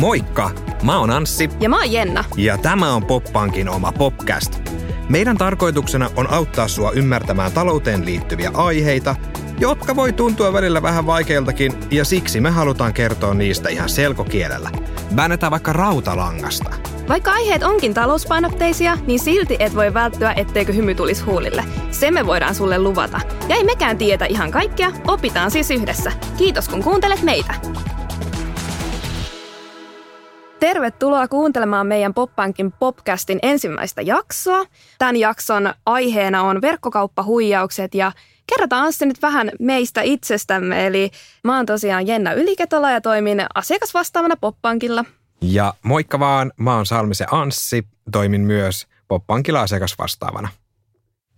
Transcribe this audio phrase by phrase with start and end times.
[0.00, 0.50] Moikka!
[0.82, 1.50] Mä oon Anssi.
[1.60, 2.24] Ja mä oon Jenna.
[2.36, 4.60] Ja tämä on Poppankin oma podcast.
[5.08, 9.16] Meidän tarkoituksena on auttaa sua ymmärtämään talouteen liittyviä aiheita,
[9.58, 14.70] jotka voi tuntua välillä vähän vaikeiltakin, ja siksi me halutaan kertoa niistä ihan selkokielellä.
[15.16, 16.70] Väännetään vaikka rautalangasta.
[17.08, 21.64] Vaikka aiheet onkin talouspainotteisia, niin silti et voi välttyä, etteikö hymy tulisi huulille.
[21.98, 23.20] Se me voidaan sulle luvata.
[23.48, 26.12] Ja ei mekään tietä ihan kaikkea, opitaan siis yhdessä.
[26.38, 27.54] Kiitos kun kuuntelet meitä.
[30.60, 34.64] Tervetuloa kuuntelemaan meidän Poppankin podcastin ensimmäistä jaksoa.
[34.98, 38.12] Tämän jakson aiheena on verkkokauppahuijaukset ja
[38.46, 40.86] kerrotaan Anssi nyt vähän meistä itsestämme.
[40.86, 41.10] Eli
[41.44, 45.04] mä oon tosiaan Jenna Yliketola ja toimin asiakasvastaavana Poppankilla.
[45.40, 50.48] Ja moikka vaan, mä oon Salmisen Anssi, toimin myös Poppankilla asiakasvastaavana.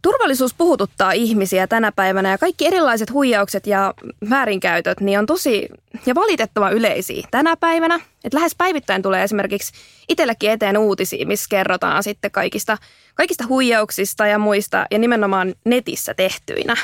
[0.02, 3.94] Turvallisuus puhututtaa ihmisiä tänä päivänä ja kaikki erilaiset huijaukset ja
[4.30, 5.68] väärinkäytöt niin on tosi
[6.06, 8.00] ja valitettavan yleisiä tänä päivänä.
[8.24, 9.72] Et lähes päivittäin tulee esimerkiksi
[10.08, 12.78] itsellekin eteen uutisia, missä kerrotaan sitten kaikista,
[13.14, 16.76] kaikista huijauksista ja muista ja nimenomaan netissä tehtyinä.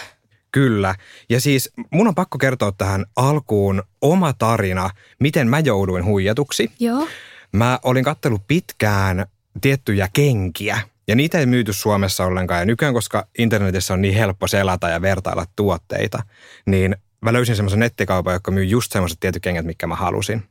[0.52, 0.94] Kyllä.
[1.28, 6.70] Ja siis mun on pakko kertoa tähän alkuun oma tarina, miten mä jouduin huijatuksi.
[6.80, 7.06] Joo.
[7.52, 9.26] Mä olin kattellut pitkään
[9.60, 12.60] tiettyjä kenkiä– ja niitä ei myyty Suomessa ollenkaan.
[12.60, 16.22] Ja nykyään, koska internetissä on niin helppo selata ja vertailla tuotteita,
[16.66, 20.42] niin mä löysin semmoisen nettikaupan, joka myy just semmoiset tietyt kengät, mitkä mä halusin.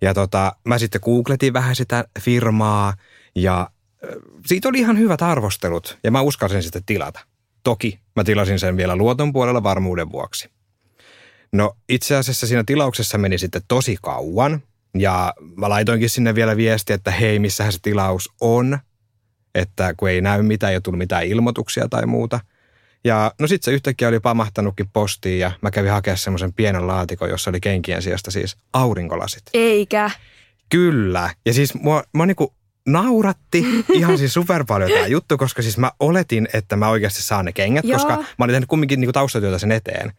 [0.00, 2.94] Ja tota, mä sitten googletin vähän sitä firmaa
[3.34, 3.70] ja
[4.46, 7.20] siitä oli ihan hyvät arvostelut ja mä uskalsin sitten tilata.
[7.62, 10.50] Toki mä tilasin sen vielä luoton puolella varmuuden vuoksi.
[11.52, 14.62] No itse asiassa siinä tilauksessa meni sitten tosi kauan
[14.98, 18.78] ja mä laitoinkin sinne vielä viesti, että hei, missähän se tilaus on–
[19.54, 22.40] että kun ei näy mitään, ei ole tullut mitään ilmoituksia tai muuta.
[23.04, 27.28] Ja no sitten se yhtäkkiä oli pamahtanutkin postiin ja mä kävin hakemaan semmoisen pienen laatikon,
[27.30, 29.42] jossa oli kenkien sijasta siis aurinkolasit.
[29.54, 30.10] Eikä.
[30.68, 31.30] Kyllä.
[31.46, 32.54] Ja siis mua, mua niinku
[32.86, 37.44] nauratti ihan siis super paljon tämä juttu, koska siis mä oletin, että mä oikeasti saan
[37.44, 37.98] ne kengät, Joo.
[37.98, 40.12] koska mä olin tehnyt kumminkin niinku taustatyötä sen eteen.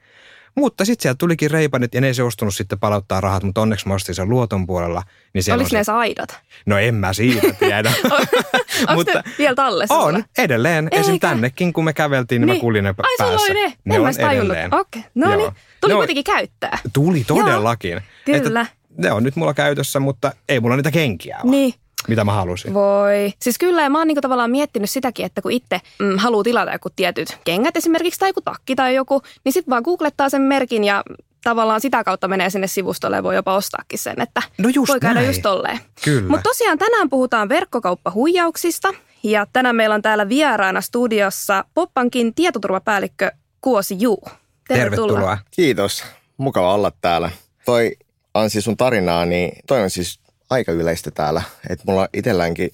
[0.56, 3.94] Mutta sitten sieltä tulikin reipanit ja ne ei suostunut sitten palauttaa rahat, mutta onneksi mä
[3.94, 5.04] ostin sen luoton puolella.
[5.34, 5.92] Niin Oliko ne se...
[5.92, 6.40] aidat?
[6.66, 7.92] No en mä siitä tiedä.
[8.96, 9.96] mutta vielä tallessa?
[9.96, 10.90] On, edelleen.
[10.92, 11.00] Eikä.
[11.00, 11.20] Esim.
[11.20, 12.58] tännekin, kun me käveltiin, niin, niin.
[12.58, 13.54] mä kuulin ne Ai, päässä.
[13.54, 13.74] Ai ne?
[13.86, 14.74] Ne en on edelleen.
[14.74, 15.12] Okei, okay.
[15.16, 15.52] no niin.
[15.82, 16.80] Tuli no, kuitenkin käyttää.
[16.94, 18.02] Tuli todellakin.
[18.28, 18.62] Joo, kyllä.
[18.62, 21.52] Että ne on nyt mulla käytössä, mutta ei mulla niitä kenkiä ole.
[21.52, 21.74] Niin
[22.08, 22.74] mitä mä halusin.
[22.74, 23.34] Voi.
[23.40, 26.72] Siis kyllä, ja mä oon niinku tavallaan miettinyt sitäkin, että kun itse mm, haluaa tilata
[26.72, 30.84] joku tietyt kengät esimerkiksi tai joku takki tai joku, niin sitten vaan googlettaa sen merkin
[30.84, 31.04] ja
[31.44, 35.00] tavallaan sitä kautta menee sinne sivustolle ja voi jopa ostaakin sen, että no just voi
[35.00, 35.28] käydä näin.
[35.28, 35.80] just tolleen.
[36.04, 36.30] Kyllä.
[36.30, 38.94] Mutta tosiaan tänään puhutaan verkkokauppahuijauksista
[39.24, 43.32] ja tänään meillä on täällä vieraana studiossa Poppankin tietoturvapäällikkö
[43.62, 44.24] Kuosi Juu.
[44.68, 45.08] Tervetuloa.
[45.08, 45.38] Tervetuloa.
[45.52, 46.04] Kiitos.
[46.38, 47.32] Mukava olla täällä.
[47.66, 47.96] Toi
[48.34, 51.42] Ansi sun tarinaa, niin toi on siis aika yleistä täällä.
[51.70, 52.72] Että mulla itselläänkin,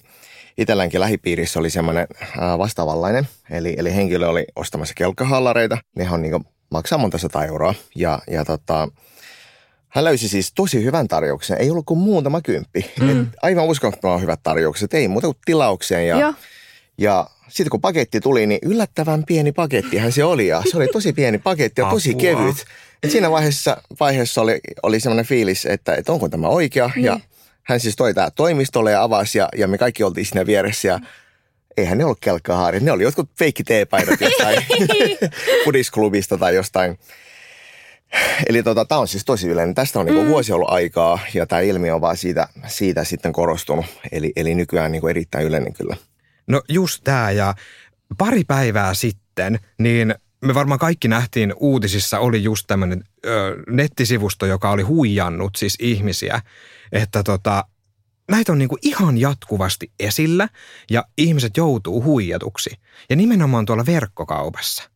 [0.58, 2.06] itselläänkin lähipiirissä oli semmoinen
[2.58, 3.28] vastaavanlainen.
[3.50, 5.78] Eli, eli henkilö oli ostamassa kelkkahallareita.
[5.96, 7.74] Ne on niin maksaa monta sata euroa.
[7.94, 8.88] Ja, ja tota,
[9.88, 11.58] hän löysi siis tosi hyvän tarjouksen.
[11.60, 12.90] Ei ollut kuin muutama kymppi.
[13.00, 13.22] Mm.
[13.22, 14.94] Et aivan uskomattoman hyvät tarjoukset.
[14.94, 16.08] Ei muuta kuin tilaukseen.
[16.08, 16.34] Ja, ja.
[16.98, 20.46] ja sitten kun paketti tuli, niin yllättävän pieni pakettihan se oli.
[20.46, 22.64] Ja se oli tosi pieni paketti ja tosi kevyt.
[23.02, 26.90] Et siinä vaiheessa, vaiheessa oli, oli semmoinen fiilis, että, että onko tämä oikea.
[26.94, 27.04] Niin.
[27.04, 27.20] Ja
[27.70, 31.00] hän siis toi tää toimistolle ja avasi ja, ja me kaikki oltiin siinä vieressä ja
[31.76, 32.82] eihän ne ollut kelkkahaarit.
[32.82, 34.66] Ne oli jotkut feikki teepaidat jostain
[35.64, 36.98] pudisklubista tai jostain.
[38.48, 39.74] Eli tota, tämä on siis tosi yleinen.
[39.74, 40.28] Tästä on niinku mm.
[40.28, 43.86] vuosi ollut aikaa ja tämä ilmiö on vaan siitä, siitä sitten korostunut.
[44.12, 45.96] Eli, eli nykyään niinku erittäin yleinen kyllä.
[46.46, 47.54] No just tämä ja
[48.18, 50.14] pari päivää sitten, niin
[50.44, 53.04] me varmaan kaikki nähtiin uutisissa, oli just tämmöinen
[53.68, 56.40] nettisivusto, joka oli huijannut siis ihmisiä
[56.92, 57.64] että tota,
[58.30, 60.48] näitä on niinku ihan jatkuvasti esillä
[60.90, 62.70] ja ihmiset joutuu huijatuksi.
[63.10, 64.90] Ja nimenomaan tuolla verkkokaupassa.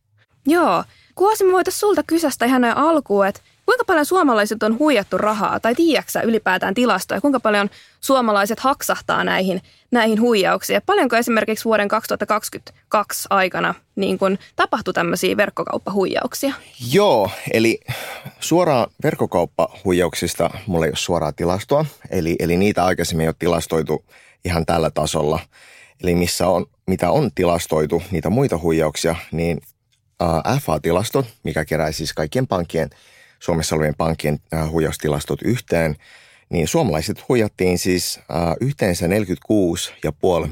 [0.47, 0.83] Joo.
[1.15, 5.59] Kuosi, me voitaisiin sulta kysästä ihan noin alkuun, että kuinka paljon suomalaiset on huijattu rahaa,
[5.59, 7.69] tai tiedätkö ylipäätään tilastoja, kuinka paljon
[8.01, 10.81] suomalaiset haksahtaa näihin, näihin huijauksiin?
[10.85, 16.53] Paljonko esimerkiksi vuoden 2022 aikana niin kun tapahtui tämmöisiä verkkokauppahuijauksia?
[16.91, 17.79] Joo, eli
[18.39, 24.05] suoraan verkkokauppahuijauksista mulla ei ole suoraa tilastoa, eli, eli niitä aikaisemmin ei ole tilastoitu
[24.45, 25.39] ihan tällä tasolla.
[26.03, 29.61] Eli missä on, mitä on tilastoitu, niitä muita huijauksia, niin
[30.59, 32.89] FA-tilastot, mikä kerää siis kaikkien pankkien,
[33.39, 34.39] Suomessa olevien pankkien
[34.71, 35.95] huijaustilastot yhteen,
[36.49, 39.11] niin suomalaiset huijattiin siis äh, yhteensä 46,5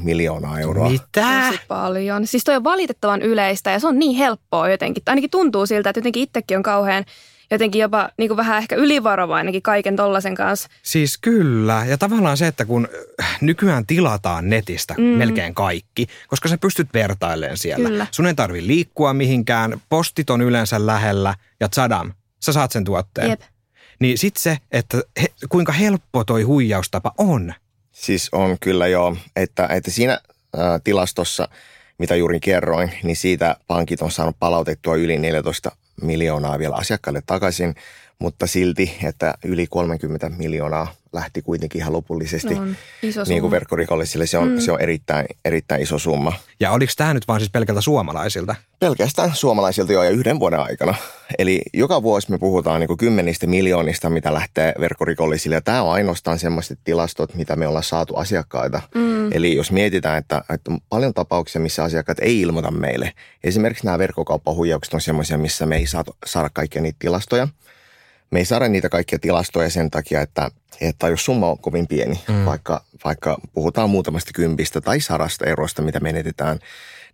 [0.03, 0.89] miljoonaa euroa.
[0.89, 1.05] Mitä?
[1.11, 2.27] Tosi paljon.
[2.27, 5.03] Siis toi on valitettavan yleistä ja se on niin helppoa jotenkin.
[5.05, 7.05] Ainakin tuntuu siltä, että jotenkin itsekin on kauhean
[7.51, 10.69] jotenkin jopa niin kuin vähän ehkä ylivarovainenkin kaiken tollasen kanssa.
[10.83, 11.85] Siis kyllä.
[11.87, 12.87] Ja tavallaan se, että kun
[13.21, 15.03] äh, nykyään tilataan netistä mm.
[15.03, 17.89] melkein kaikki, koska sä pystyt vertailemaan siellä.
[17.89, 18.07] Kyllä.
[18.11, 23.29] Sun ei tarvi liikkua mihinkään, postit on yleensä lähellä ja tsadam, sä saat sen tuotteen.
[23.29, 23.41] Jep.
[23.99, 27.53] Niin sit se, että he, kuinka helppo toi huijaustapa on.
[27.91, 31.47] Siis on kyllä joo, että, että siinä ä, tilastossa,
[31.97, 37.75] mitä juuri kerroin, niin siitä pankit on saanut palautettua yli 14 miljoonaa vielä asiakkaille takaisin,
[38.19, 44.27] mutta silti, että yli 30 miljoonaa lähti kuitenkin ihan lopullisesti On iso niin kuin verkkorikollisille.
[44.27, 44.59] Se on, mm.
[44.59, 46.33] se on erittäin, erittäin iso summa.
[46.59, 48.55] Ja oliko tämä nyt vaan siis pelkältä suomalaisilta?
[48.79, 50.95] Pelkästään suomalaisilta jo ja yhden vuoden aikana.
[51.37, 55.55] Eli joka vuosi me puhutaan niin kuin kymmenistä miljoonista, mitä lähtee verkkorikollisille.
[55.55, 58.81] Ja tämä on ainoastaan sellaiset tilastot, mitä me ollaan saatu asiakkaita.
[58.95, 59.31] Mm.
[59.31, 63.13] Eli jos mietitään, että, että on paljon tapauksia, missä asiakkaat ei ilmoita meille.
[63.43, 67.47] Esimerkiksi nämä verkkokauppahuijaukset on sellaisia, missä me ei saatu, saada kaikkia niitä tilastoja.
[68.33, 70.51] Me ei saada niitä kaikkia tilastoja sen takia, että,
[70.81, 72.45] että jos summa on kovin pieni, mm.
[72.45, 76.59] vaikka, vaikka puhutaan muutamasta kympistä tai sarasta eurosta, mitä menetetään,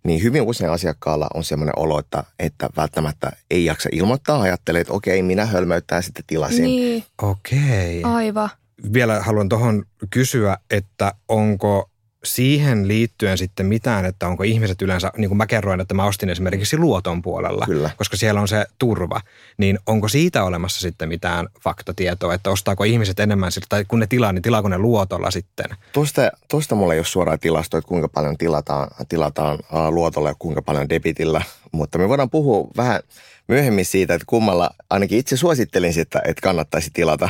[0.02, 4.40] niin hyvin usein asiakkaalla on semmoinen olo, että, että välttämättä ei jaksa ilmoittaa.
[4.40, 6.64] Ajattelee, että okei, minä hölmöyttään sitten tilasin.
[6.64, 8.02] Niin, Okei.
[8.02, 8.50] aivan.
[8.92, 11.89] Vielä haluan tuohon kysyä, että onko
[12.24, 16.28] siihen liittyen sitten mitään, että onko ihmiset yleensä, niin kuin mä kerroin, että mä ostin
[16.28, 17.90] esimerkiksi luoton puolella, Kyllä.
[17.96, 19.20] koska siellä on se turva,
[19.58, 24.06] niin onko siitä olemassa sitten mitään faktatietoa, että ostaako ihmiset enemmän, siltä, tai kun ne
[24.06, 25.66] tilaa, niin tilaako ne luotolla sitten?
[25.92, 29.58] Tuosta, tuosta mulla ei ole suoraa tilastoa, että kuinka paljon tilataan, tilataan
[29.90, 33.02] luotolla ja kuinka paljon debitillä, mutta me voidaan puhua vähän
[33.48, 37.28] myöhemmin siitä, että kummalla, ainakin itse suosittelin sitä, että kannattaisi tilata.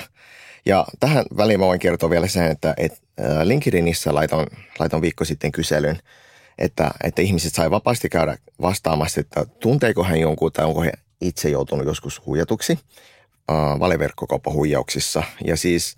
[0.66, 2.98] Ja tähän väliin mä voin kertoa vielä sen, että, että
[3.44, 4.46] LinkedInissä laitoin,
[4.78, 5.98] laitoin viikko sitten kyselyn,
[6.58, 11.48] että, että ihmiset sai vapaasti käydä vastaamassa, että tunteeko hän jonkun tai onko he itse
[11.48, 12.78] joutunut joskus huijatuksi
[13.50, 15.22] äh, valeverkkokauppahuijauksissa.
[15.44, 15.96] Ja siis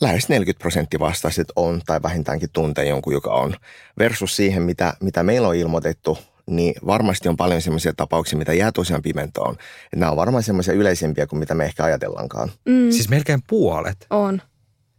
[0.00, 3.54] lähes 40 prosenttia vastasi, että on tai vähintäänkin tuntee jonkun, joka on.
[3.98, 8.72] Versus siihen, mitä, mitä meillä on ilmoitettu, niin varmasti on paljon sellaisia tapauksia, mitä jää
[8.72, 9.54] tosiaan pimentoon.
[9.84, 12.50] Että nämä on varmaan semmoisia yleisempiä kuin mitä me ehkä ajatellaankaan.
[12.64, 14.06] Mm, Siis melkein puolet.
[14.10, 14.42] on.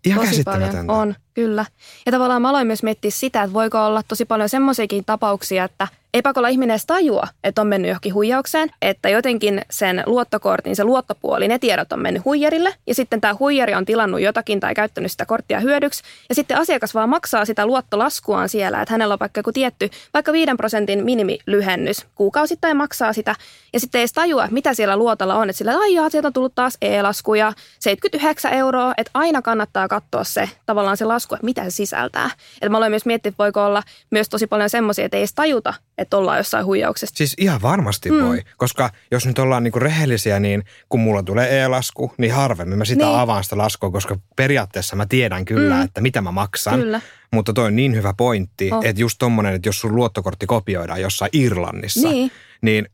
[0.06, 0.90] Ihan Tosi paljon.
[0.90, 1.66] On, kyllä.
[2.06, 5.88] Ja tavallaan mä aloin myös miettiä sitä, että voiko olla tosi paljon semmoisiakin tapauksia, että
[6.14, 10.84] ei pakolla ihminen edes tajua, että on mennyt johonkin huijaukseen, että jotenkin sen luottokortin, se
[10.84, 15.12] luottopuoli, ne tiedot on mennyt huijarille ja sitten tämä huijari on tilannut jotakin tai käyttänyt
[15.12, 19.40] sitä korttia hyödyksi ja sitten asiakas vaan maksaa sitä luottolaskuaan siellä, että hänellä on vaikka
[19.40, 23.36] joku tietty, vaikka 5 prosentin minimilyhennys kuukausittain maksaa sitä
[23.74, 26.34] ja sitten ei edes tajua, mitä siellä luotolla on, että sillä ai jaa, sieltä on
[26.34, 31.46] tullut taas e-lasku ja 79 euroa, että aina kannattaa katsoa se tavallaan se lasku, että
[31.46, 32.30] mitä se sisältää.
[32.54, 35.34] Että mä aloin myös miettiä, että voiko olla myös tosi paljon semmoisia, että ei edes
[35.34, 37.16] tajuta, että ollaan jossain huijauksessa.
[37.18, 38.22] Siis ihan varmasti mm.
[38.22, 42.86] voi, koska jos nyt ollaan niinku rehellisiä, niin kun mulla tulee e-lasku, niin harvemmin mä
[42.86, 43.16] sitä Niin.
[43.18, 45.82] avaan sitä laskua, koska periaatteessa mä tiedän kyllä, Mm.
[45.84, 46.80] että mitä mä maksan.
[46.80, 47.02] Kyllä.
[47.34, 48.86] Mutta toi on niin hyvä pointti, Oh.
[48.86, 52.32] että just tommonen, että jos sun luottokortti kopioidaan jossain Irlannissa, Niin.
[52.62, 52.90] niin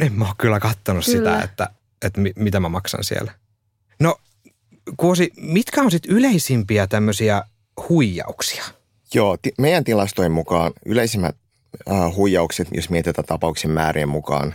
[0.00, 1.18] en mä oon kyllä kattonut Kyllä.
[1.18, 1.68] sitä, että,
[2.02, 3.32] että mi, mitä mä maksan siellä.
[4.00, 4.16] No
[4.96, 7.42] Kuosi, mitkä on sitten yleisimpiä tämmöisiä
[7.88, 8.64] huijauksia?
[9.14, 11.36] Joo, ti- meidän tilastojen mukaan yleisimmät
[11.90, 14.54] äh, huijaukset, jos mietitään tapauksen määrien mukaan,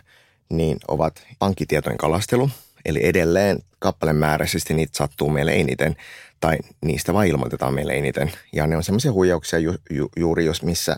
[0.49, 2.49] niin ovat pankkitietojen kalastelu.
[2.85, 5.95] Eli edelleen kappalemääräisesti niitä sattuu meille eniten,
[6.39, 8.31] tai niistä vain ilmoitetaan meille eniten.
[8.53, 10.95] Ja ne on semmoisia huijauksia ju- ju- juuri, jos missä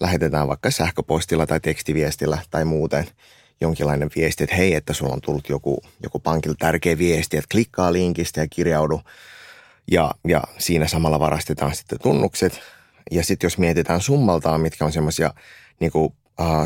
[0.00, 3.06] lähetetään vaikka sähköpostilla tai tekstiviestillä tai muuten
[3.60, 7.92] jonkinlainen viesti, että hei, että sulla on tullut joku, joku pankilta tärkeä viesti, että klikkaa
[7.92, 9.00] linkistä ja kirjaudu
[9.90, 12.60] ja, ja siinä samalla varastetaan sitten tunnukset.
[13.10, 15.34] Ja sitten jos mietitään summaltaan, mitkä on semmoisia
[15.80, 16.12] niin uh,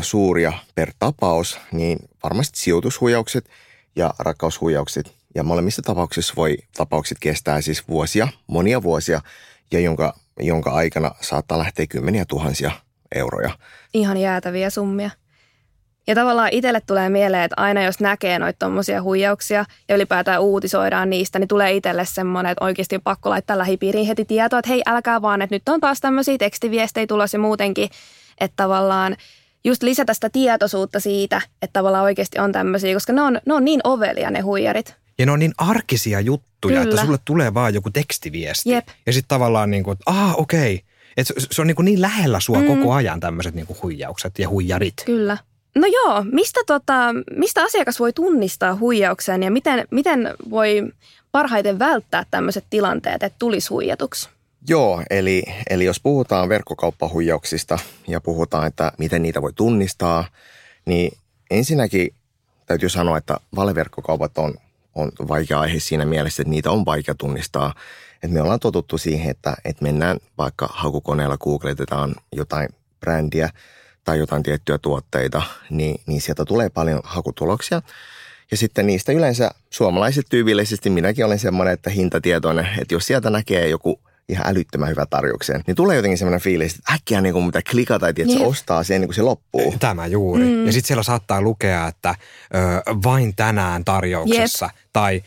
[0.01, 3.49] suuria per tapaus, niin varmasti sijoitushuijaukset
[3.95, 5.13] ja rakkaushuijaukset.
[5.35, 9.21] Ja molemmissa tapauksissa voi tapaukset kestää siis vuosia, monia vuosia,
[9.71, 12.71] ja jonka, jonka aikana saattaa lähteä kymmeniä tuhansia
[13.15, 13.57] euroja.
[13.93, 15.09] Ihan jäätäviä summia.
[16.07, 21.09] Ja tavallaan itselle tulee mieleen, että aina jos näkee noita tommosia huijauksia ja ylipäätään uutisoidaan
[21.09, 24.81] niistä, niin tulee itselle semmoinen, että oikeasti on pakko laittaa lähipiiriin heti tietoa, että hei
[24.85, 27.89] älkää vaan, että nyt on taas tämmöisiä tekstiviestejä tulossa ja muutenkin,
[28.39, 29.15] että tavallaan
[29.63, 33.65] just lisätä sitä tietoisuutta siitä, että tavallaan oikeasti on tämmöisiä, koska ne on, ne on
[33.65, 34.95] niin ovelia ne huijarit.
[35.17, 36.93] Ja ne on niin arkisia juttuja, Kyllä.
[36.93, 38.69] että sulle tulee vaan joku tekstiviesti.
[38.69, 38.87] Jep.
[39.05, 40.81] Ja sitten tavallaan niin kuin, että okei.
[41.17, 42.67] Et se, se on niin, kuin niin lähellä sua Mm.
[42.67, 44.93] koko ajan tämmöiset niin huijaukset ja huijarit.
[45.05, 45.37] Kyllä.
[45.75, 46.93] No joo, mistä, tota,
[47.37, 50.91] mistä asiakas voi tunnistaa huijauksen ja miten, miten voi
[51.31, 54.29] parhaiten välttää tämmöiset tilanteet, että tulisi huijatuksi?
[54.67, 60.25] Joo, eli, eli jos puhutaan verkkokauppahuijauksista ja puhutaan, että miten niitä voi tunnistaa,
[60.85, 61.17] niin
[61.51, 62.13] ensinnäkin
[62.65, 64.53] täytyy sanoa, että valeverkkokaupat on,
[64.95, 67.73] on vaikea aihe siinä mielessä, että niitä on vaikea tunnistaa.
[68.15, 73.49] Että me ollaan totuttu siihen, että, että mennään vaikka hakukoneella, googletetaan jotain brändiä
[74.03, 77.81] tai jotain tiettyjä tuotteita, niin, niin sieltä tulee paljon hakutuloksia.
[78.51, 83.67] Ja sitten niistä yleensä suomalaiset tyypillisesti, minäkin olen semmoinen, että hintatietoinen, että jos sieltä näkee
[83.67, 87.61] joku– ihan älyttömän hyvä tarjouksen, niin tulee jotenkin semmoinen fiilis, että äkkiä niin kuin mitä
[87.71, 89.75] klikata, että se ostaa sen, niin kuin se loppuu.
[89.79, 90.43] Tämä juuri.
[90.43, 90.65] Mm.
[90.65, 92.15] Ja sitten siellä saattaa lukea, että
[92.55, 92.57] ö,
[93.03, 94.75] vain tänään tarjouksessa Jep.
[94.93, 95.23] tai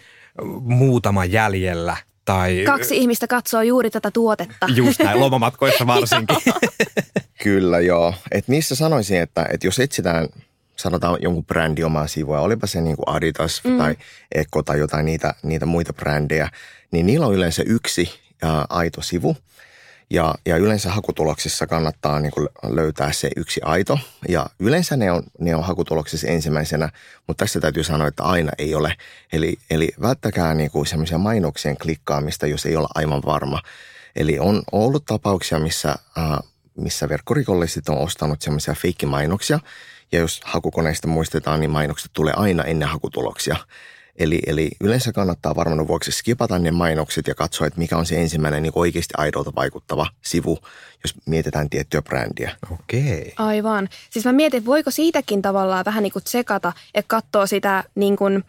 [0.60, 1.96] muutama jäljellä.
[2.24, 4.66] Tai, Kaksi ihmistä katsoo juuri tätä tuotetta.
[4.74, 6.36] Just näin, lomamatkoissa varsinkin.
[7.46, 8.14] Kyllä joo.
[8.32, 10.28] Et niissä sanoisin, että, että jos etsitään
[10.76, 13.78] sanotaan jonkun brändi omaa sivua, olipa se niin kuin Adidas mm.
[13.78, 13.96] tai
[14.34, 16.50] Eko tai jotain niitä, niitä muita brändejä,
[16.90, 18.10] niin niillä on yleensä yksi
[18.42, 19.36] ää, aito sivu.
[20.10, 23.98] Ja, ja yleensä hakutuloksissa kannattaa niin kuin löytää se yksi aito.
[24.28, 26.88] Ja yleensä ne on, ne on hakutuloksissa ensimmäisenä,
[27.26, 28.94] mutta tässä täytyy sanoa, että aina ei ole.
[29.32, 33.62] Eli, eli välttäkää niin kuin semmoisia mainoksien klikkaamista, jos ei olla aivan varma.
[34.16, 36.40] Eli on ollut tapauksia, missä, ää,
[36.76, 39.60] missä verkkorikolliset on ostanut semmoisia feikkimainoksia.
[40.12, 43.56] Ja jos hakukoneista muistetaan, niin mainokset tulee aina ennen hakutuloksia.
[44.18, 48.20] Eli, eli yleensä kannattaa varmaan vuoksi skipata ne mainokset ja katsoa, että mikä on se
[48.20, 50.58] ensimmäinen niin oikeasti aidolta vaikuttava sivu,
[51.04, 52.56] jos mietitään tiettyä brändiä.
[52.70, 53.32] Okei.
[53.36, 53.88] Aivan.
[54.10, 58.44] Siis mä mietin, voiko siitäkin tavallaan vähän niin kuin tsekata, että katsoo sitä niin kuin,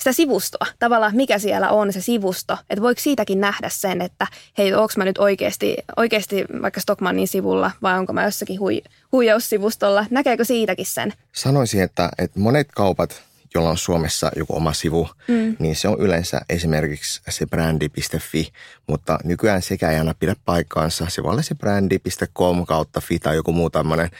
[0.00, 4.26] sitä sivustoa, tavallaan mikä siellä on se sivusto, että voiko siitäkin nähdä sen, että
[4.58, 10.06] hei, onko mä nyt oikeasti, oikeasti vaikka Stockmannin sivulla vai onko mä jossakin hui, huijaussivustolla,
[10.10, 11.12] näkeekö siitäkin sen?
[11.32, 13.22] Sanoisin, että, että monet kaupat
[13.54, 15.56] jolla on Suomessa joku oma sivu, mm.
[15.58, 18.52] niin se on yleensä esimerkiksi se brändi.fi,
[18.86, 21.06] mutta nykyään sekä ei aina pidä paikkaansa.
[21.08, 24.10] Se voi olla se brändi.com kautta fi tai joku muu tämmöinen.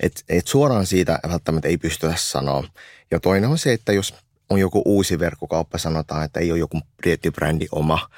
[0.00, 2.64] Että et suoraan siitä välttämättä ei pystytä sanoa.
[3.10, 4.14] Ja toinen on se, että jos
[4.50, 8.08] on joku uusi verkkokauppa, sanotaan, että ei ole joku tietty brändi oma,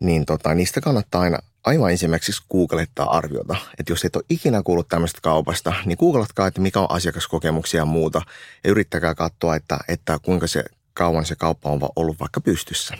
[0.00, 3.56] niin tota, niistä kannattaa aina aivan ensimmäiseksi googlettaa arviota.
[3.78, 7.84] Että jos et ole ikinä kuullut tämmöistä kaupasta, niin googlatkaa, että mikä on asiakaskokemuksia ja
[7.84, 8.22] muuta.
[8.64, 10.64] Ja yrittäkää katsoa, että, että kuinka se
[10.94, 12.94] kauan se kauppa on ollut vaikka pystyssä.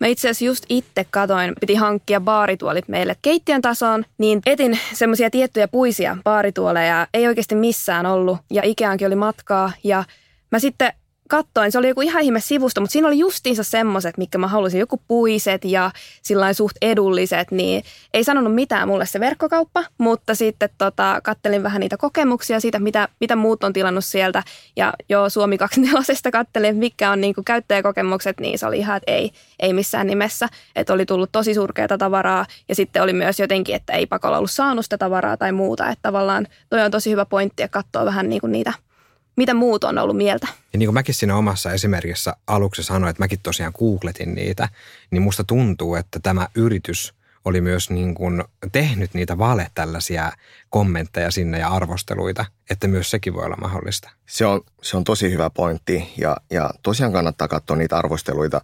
[0.00, 5.30] Mä itse asiassa just itse katoin, piti hankkia baarituolit meille keittiön tasoon, niin etin semmoisia
[5.30, 7.06] tiettyjä puisia baarituoleja.
[7.14, 10.04] Ei oikeasti missään ollut ja Ikeankin oli matkaa ja
[10.52, 10.92] mä sitten
[11.28, 14.80] kattoin, se oli joku ihan ihme sivusto, mutta siinä oli justiinsa semmoiset, mikä mä halusin,
[14.80, 15.90] joku puiset ja
[16.22, 21.80] sillä suht edulliset, niin ei sanonut mitään mulle se verkkokauppa, mutta sitten tota, kattelin vähän
[21.80, 24.42] niitä kokemuksia siitä, mitä, mitä muut on tilannut sieltä.
[24.76, 29.30] Ja jo Suomi 24 kattelin, mikä on niinku käyttäjäkokemukset, niin se oli ihan, että ei,
[29.60, 33.92] ei missään nimessä, että oli tullut tosi surkeata tavaraa ja sitten oli myös jotenkin, että
[33.92, 37.62] ei pakolla ollut saanut sitä tavaraa tai muuta, että tavallaan toi on tosi hyvä pointti
[37.62, 38.72] ja katsoa vähän niinku niitä
[39.36, 40.46] mitä muut on ollut mieltä.
[40.72, 44.68] Ja niin kuin mäkin siinä omassa esimerkissä aluksi sanoin, että mäkin tosiaan googletin niitä,
[45.10, 47.14] niin musta tuntuu, että tämä yritys
[47.44, 50.32] oli myös niin kuin tehnyt niitä vale tällaisia
[50.70, 54.10] kommentteja sinne ja arvosteluita, että myös sekin voi olla mahdollista.
[54.26, 58.60] Se on, se on tosi hyvä pointti ja, ja tosiaan kannattaa katsoa niitä arvosteluita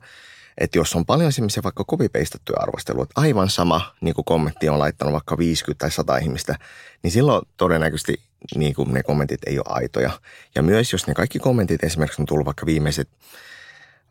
[0.59, 5.13] että jos on paljon semmoisia vaikka kopipeistattuja arvosteluita, aivan sama niin kuin kommentti on laittanut
[5.13, 6.57] vaikka 50 tai 100 ihmistä,
[7.03, 8.23] niin silloin todennäköisesti
[8.57, 10.11] niin kuin ne kommentit ei ole aitoja.
[10.55, 13.09] Ja myös jos ne kaikki kommentit esimerkiksi on tullut vaikka viimeiset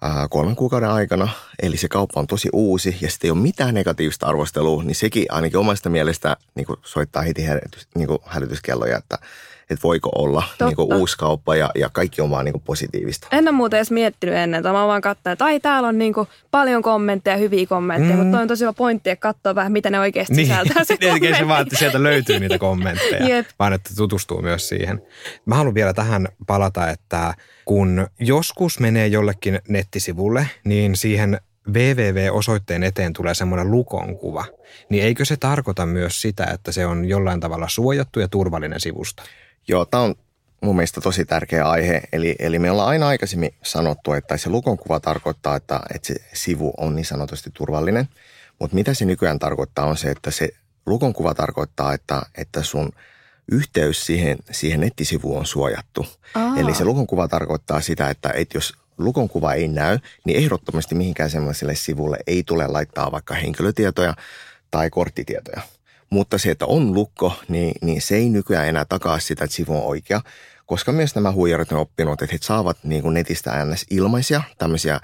[0.02, 1.30] ää, kolmen kuukauden aikana,
[1.62, 5.26] eli se kauppa on tosi uusi ja sitten ei ole mitään negatiivista arvostelua, niin sekin
[5.30, 9.18] ainakin omasta mielestä niin kuin soittaa heti hälytys, niin kuin hälytyskelloja, että–
[9.74, 13.28] että voiko olla niin kuin uusi kauppa ja, ja kaikki on vaan niin kuin positiivista.
[13.32, 16.28] En ole muuten edes miettinyt ennen, mä vaan katsoin, että ai täällä on niin kuin
[16.52, 18.20] paljon kommentteja, hyviä kommentteja, mm.
[18.20, 20.48] mutta toi on tosi hyvä pointti, että katsoa vähän, mitä ne oikeasti niin.
[20.48, 21.38] sisältää se kommentti.
[21.38, 23.48] se vaan, että sieltä löytyy niitä kommentteja, Jep.
[23.60, 25.02] vaan että tutustuu myös siihen.
[25.46, 27.34] Mä haluan vielä tähän palata, että
[27.66, 34.46] kun joskus menee jollekin nettisivulle, niin siihen www-osoitteen eteen tulee semmoinen lukonkuva,
[34.90, 39.24] niin eikö se tarkoita myös sitä, että se on jollain tavalla suojattu ja turvallinen sivusto?
[39.68, 40.16] Joo, tämä on
[40.62, 42.02] mun mielestä tosi tärkeä aihe.
[42.14, 46.74] Eli, eli me ollaan aina aikaisemmin sanottu, että se lukonkuva tarkoittaa, että, että se sivu
[46.78, 48.10] on niin sanotusti turvallinen.
[48.60, 50.50] Mutta mitä se nykyään tarkoittaa on se, että se
[50.86, 52.92] lukonkuva tarkoittaa, että, että sun
[53.52, 56.06] yhteys siihen, siihen nettisivuun on suojattu.
[56.36, 56.58] Aa.
[56.58, 61.76] Eli se lukonkuva tarkoittaa sitä, että, että jos lukonkuva ei näy, niin ehdottomasti mihinkään sellaiselle
[61.76, 64.14] sivulle ei tule laittaa vaikka henkilötietoja
[64.72, 65.62] tai korttitietoja.
[66.12, 69.78] Mutta se, että on lukko, niin, niin se ei nykyään enää takaa sitä, että sivu
[69.78, 70.22] on oikea,
[70.66, 73.86] koska myös nämä huijarit on oppinut, että he saavat niin kuin netistä ns.
[73.90, 75.00] ilmaisia tämmöisiä,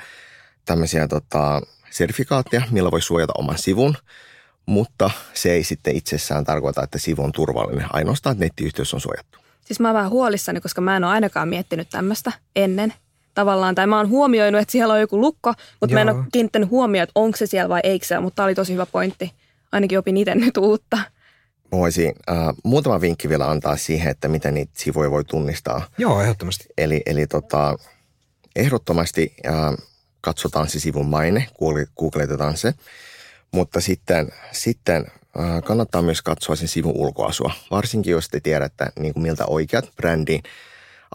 [0.65, 3.97] tämmöisiä tota, sertifikaatteja, millä voi suojata oman sivun,
[4.65, 9.39] mutta se ei sitten itsessään tarkoita, että sivu on turvallinen, ainoastaan että nettiyhteys on suojattu.
[9.65, 12.93] Siis mä oon vähän huolissani, koska mä en ole ainakaan miettinyt tämmöistä ennen
[13.33, 13.75] tavallaan.
[13.75, 16.05] Tai mä oon huomioinut, että siellä on joku lukko, mutta Joo.
[16.05, 18.19] mä en ole kiinnittänyt huomioon, että onko se siellä vai eikö se.
[18.19, 19.31] Mutta tämä oli tosi hyvä pointti.
[19.71, 20.97] Ainakin opin itse nyt uutta.
[21.71, 25.87] Voisin äh, muutama vinkki vielä antaa siihen, että miten niitä sivuja voi tunnistaa.
[25.97, 26.65] Joo, ehdottomasti.
[26.77, 27.77] Eli, eli tota,
[28.55, 29.53] ehdottomasti äh,
[30.21, 31.47] katsotaan se sivun maine,
[31.97, 32.73] googletetaan se.
[33.51, 35.05] Mutta sitten, sitten
[35.39, 37.51] äh, kannattaa myös katsoa sen sivun ulkoasua.
[37.71, 40.43] Varsinkin jos te tiedätte, niin kuin miltä oikeat brändin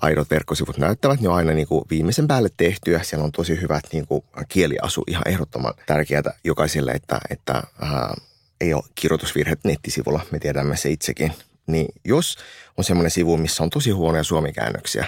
[0.00, 3.02] aidot verkkosivut näyttävät, ne on aina niin kuin viimeisen päälle tehtyä.
[3.02, 8.14] Siellä on tosi hyvät niin kuin kieliasu, ihan ehdottoman tärkeää jokaiselle, että, että ää,
[8.62, 11.33] ei ole kirjoitusvirheet nettisivulla, me tiedämme se itsekin.
[11.66, 12.37] Niin jos
[12.76, 15.07] on semmoinen sivu, missä on tosi huonoja suomikäännöksiä,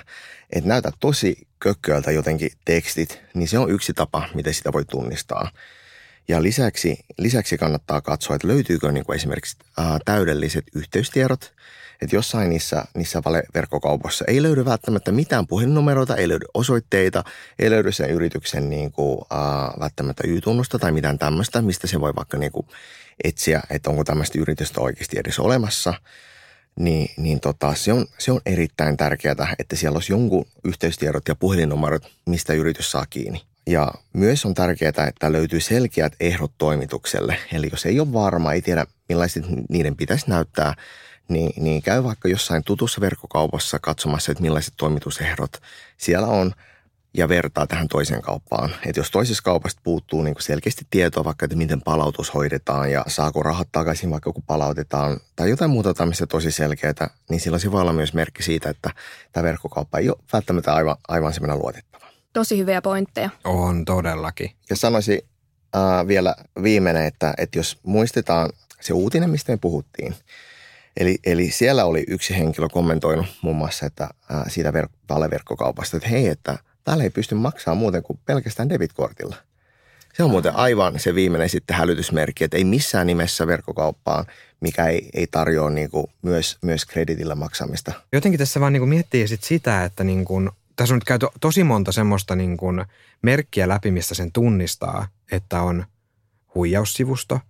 [0.52, 5.50] että näytä tosi kökköältä jotenkin tekstit, niin se on yksi tapa, miten sitä voi tunnistaa.
[6.28, 11.52] Ja lisäksi, lisäksi kannattaa katsoa, että löytyykö niin kuin esimerkiksi ää, täydelliset yhteystiedot–
[12.02, 17.24] että jossain niissä, niissä valeverkkokaupoissa ei löydy välttämättä mitään puhelinnumeroita, ei löydy osoitteita,
[17.58, 22.14] ei löydy sen yrityksen niin kuin, äh, välttämättä Y-tunnusta tai mitään tämmöistä, mistä se voi
[22.14, 22.66] vaikka niin kuin
[23.24, 25.94] etsiä, että onko tämmöistä yritystä oikeasti edes olemassa.
[26.78, 31.34] Niin, niin tota, se, on, se on erittäin tärkeää, että siellä olisi jonkun yhteystiedot ja
[31.34, 33.42] puhelinnumerot, mistä yritys saa kiinni.
[33.66, 37.38] Ja myös on tärkeää, että löytyy selkeät ehdot toimitukselle.
[37.52, 40.74] Eli jos ei ole varma, ei tiedä millaiset niiden pitäisi näyttää,
[41.28, 45.62] niin, niin käy vaikka jossain tutussa verkkokaupassa katsomassa, että millaiset toimitusehdot
[45.96, 46.52] siellä on
[47.14, 48.70] ja vertaa tähän toiseen kauppaan.
[48.86, 53.42] Että jos toisessa kaupasta puuttuu niin selkeästi tietoa vaikka, että miten palautus hoidetaan ja saako
[53.42, 57.80] rahat takaisin vaikka kun palautetaan tai jotain muuta tämmöistä tosi selkeää, niin silloin se voi
[57.80, 58.90] olla myös merkki siitä, että
[59.32, 62.06] tämä verkkokauppa ei ole välttämättä aivan, aivan semmoinen luotettava.
[62.32, 63.30] Tosi hyviä pointteja.
[63.44, 64.50] On todellakin.
[64.70, 65.20] Ja sanoisin
[65.76, 70.14] äh, vielä viimeinen, että, että jos muistetaan se uutinen, mistä me puhuttiin,
[70.96, 76.08] Eli, eli siellä oli yksi henkilö kommentoinut muun muassa että, ää, siitä ver- valeverkkokaupasta, että
[76.08, 79.36] hei, että täällä ei pysty maksamaan muuten kuin pelkästään debitkortilla.
[80.14, 84.24] Se on muuten aivan se viimeinen sitten hälytysmerkki, että ei missään nimessä verkkokauppaan,
[84.60, 87.92] mikä ei, ei tarjoa niin kuin myös, myös kreditillä maksamista.
[88.12, 91.26] Jotenkin tässä vaan niin kuin miettii sit sitä, että niin kuin, tässä on nyt käyty
[91.40, 92.84] tosi monta semmoista niin kuin
[93.22, 95.84] merkkiä läpi, mistä sen tunnistaa, että on
[96.54, 97.40] huijaussivusto–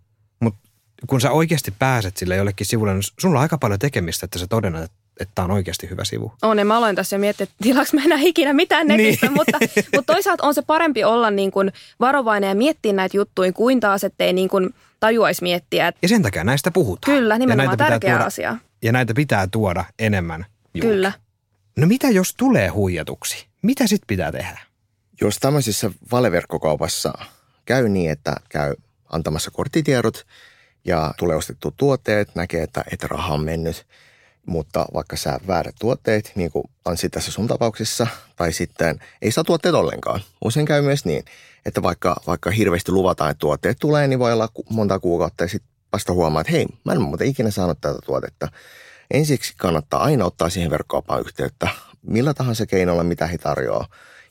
[1.06, 4.46] kun sä oikeasti pääset sille jollekin sivulle, niin sulla on aika paljon tekemistä, että sä
[4.46, 4.96] todennat, että
[5.34, 6.32] tämä on oikeasti hyvä sivu.
[6.42, 9.34] On, ja mä aloin tässä jo miettiä, että tilaanko mä enää ikinä mitään netistä, niin.
[9.34, 9.58] mutta,
[9.96, 14.04] mutta toisaalta on se parempi olla niin kuin varovainen ja miettiä näitä juttuja kuin taas,
[14.04, 15.88] ettei niin kuin tajuaisi miettiä.
[15.88, 15.98] Että...
[16.02, 17.16] Ja sen takia näistä puhutaan.
[17.16, 18.56] Kyllä, nimenomaan tärkeä tuoda, asia.
[18.82, 20.88] Ja näitä pitää tuoda enemmän julki.
[20.88, 21.12] Kyllä.
[21.76, 23.46] No mitä jos tulee huijatuksi?
[23.62, 24.60] Mitä sitten pitää tehdä?
[25.20, 27.12] Jos tämmöisessä valeverkkokaupassa
[27.64, 28.74] käy niin, että käy
[29.12, 30.24] antamassa korttitiedot–
[30.84, 33.86] ja tulee ostettu tuotteet, näkee, että, että raha on mennyt,
[34.46, 39.44] mutta vaikka sä väärät tuotteet, niin kuin Anssi tässä sun tapauksessa, tai sitten ei saa
[39.44, 40.20] tuotteet ollenkaan.
[40.44, 41.24] Usein käy myös niin,
[41.66, 45.70] että vaikka, vaikka hirveästi luvataan, että tuotteet tulee, niin voi olla monta kuukautta ja sitten
[45.92, 48.48] vasta huomaa, että hei, mä en muuten ikinä saanut tätä tuotetta.
[49.10, 51.68] Ensiksi kannattaa aina ottaa siihen verkkokauppaan yhteyttä,
[52.02, 53.86] millä tahansa keinolla, mitä he tarjoaa.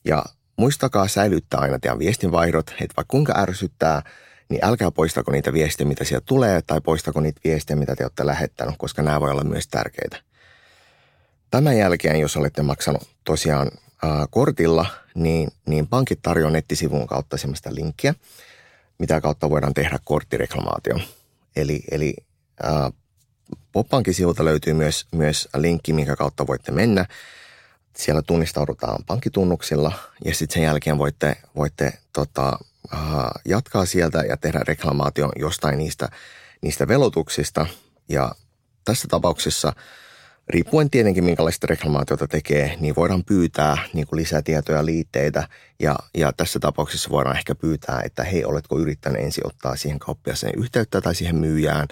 [0.05, 0.23] Ja
[0.55, 4.01] muistakaa säilyttää aina teidän viestinvaihdot, että vaikka kuinka ärsyttää–
[4.49, 8.25] niin älkää poistako niitä viestejä, mitä sieltä tulee, tai poistako niitä viestejä, mitä te olette
[8.25, 10.17] lähettänyt, koska nämä voi olla myös tärkeitä.
[11.51, 13.71] Tämän jälkeen, jos olette maksanut tosiaan
[14.03, 18.15] ää, kortilla, niin, niin pankit tarjoaa nettisivun kautta sellaista linkkiä,
[18.99, 20.99] mitä kautta voidaan tehdä korttireklamaatio.
[21.55, 22.13] Eli, eli
[22.63, 22.91] ää,
[23.71, 27.05] Poppankin sivulta löytyy myös, myös linkki, minkä kautta voitte mennä.
[27.95, 29.91] Siellä tunnistaudutaan pankkitunnuksilla
[30.25, 32.59] ja sitten sen jälkeen voitte, voitte tota,
[33.45, 36.09] jatkaa sieltä ja tehdä reklamaation jostain niistä,
[36.61, 37.65] niistä velotuksista.
[38.09, 38.31] Ja
[38.85, 39.73] tässä tapauksessa,
[40.49, 45.47] riippuen tietenkin minkälaista reklamaatiota tekee, niin voidaan pyytää niin kuin lisätietoja, liitteitä.
[45.79, 50.53] Ja, ja tässä tapauksessa voidaan ehkä pyytää, että hei, oletko yrittänyt ensin ottaa siihen kauppiaseen
[50.57, 51.87] yhteyttä tai siihen myyjään.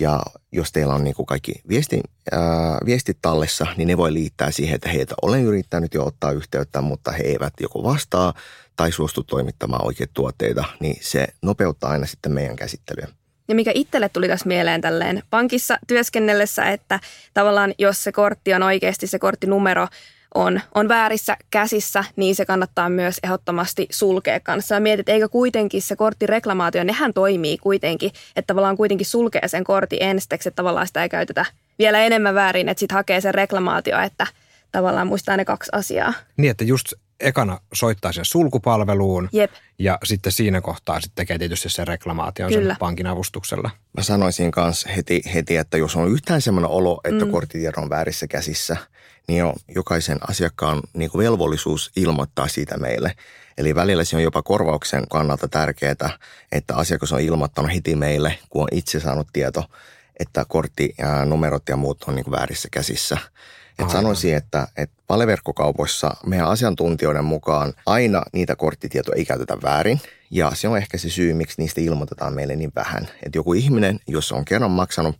[0.00, 2.00] Ja jos teillä on niin kuin kaikki viesti,
[2.32, 6.80] ää, viestit tallessa, niin ne voi liittää siihen, että heitä olen yrittänyt jo ottaa yhteyttä,
[6.80, 8.34] mutta he eivät joko vastaa
[8.78, 13.08] tai suostu toimittamaan oikeita tuotteita, niin se nopeuttaa aina sitten meidän käsittelyä.
[13.48, 17.00] Ja mikä itselle tuli tässä mieleen tälleen pankissa työskennellessä, että
[17.34, 19.88] tavallaan jos se kortti on oikeasti se korttinumero
[20.34, 24.74] on, on väärissä käsissä, niin se kannattaa myös ehdottomasti sulkea kanssa.
[24.74, 30.02] Ja mietit, eikö kuitenkin se korttireklamaatio, nehän toimii kuitenkin, että tavallaan kuitenkin sulkee sen kortin
[30.02, 31.46] ensiksi, että tavallaan sitä ei käytetä
[31.78, 34.26] vielä enemmän väärin, että sitten hakee sen reklamaatio, että
[34.72, 36.12] tavallaan muistaa ne kaksi asiaa.
[36.36, 39.50] Niin, että just ekana soittaa sen sulkupalveluun Jep.
[39.78, 42.72] ja sitten siinä kohtaa sitten tekee tietysti sen reklamaation Kyllä.
[42.72, 43.70] sen pankin avustuksella.
[43.96, 47.30] Mä sanoisin kanssa heti, heti, että jos on yhtään semmoinen olo, että mm.
[47.30, 48.76] korttitieto on väärissä käsissä,
[49.28, 53.14] niin on jokaisen asiakkaan niin kuin velvollisuus ilmoittaa siitä meille.
[53.58, 55.94] Eli välillä se on jopa korvauksen kannalta tärkeää,
[56.52, 59.64] että asiakas on ilmoittanut heti meille, kun on itse saanut tieto,
[60.20, 63.18] että korttinumerot ja muut on niin kuin väärissä käsissä.
[63.78, 70.00] Et sanoisin, että, että valeverkkokaupoissa meidän asiantuntijoiden mukaan aina niitä korttitietoja ei käytetä väärin.
[70.30, 73.02] Ja se on ehkä se syy, miksi niistä ilmoitetaan meille niin vähän.
[73.02, 75.16] Että joku ihminen, jos on kerran maksanut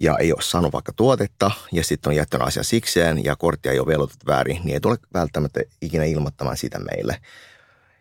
[0.00, 3.78] ja ei ole saanut vaikka tuotetta ja sitten on jättänyt asia sikseen ja korttia ei
[3.78, 7.16] ole velotettu väärin, niin ei tule välttämättä ikinä ilmoittamaan sitä meille.